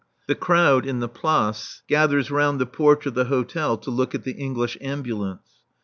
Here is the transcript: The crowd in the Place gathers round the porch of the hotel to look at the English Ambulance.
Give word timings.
The 0.25 0.33
crowd 0.33 0.87
in 0.87 0.99
the 0.99 1.07
Place 1.07 1.83
gathers 1.87 2.31
round 2.31 2.59
the 2.59 2.65
porch 2.65 3.05
of 3.05 3.13
the 3.13 3.25
hotel 3.25 3.77
to 3.77 3.91
look 3.91 4.15
at 4.15 4.23
the 4.23 4.31
English 4.31 4.75
Ambulance. 4.81 5.59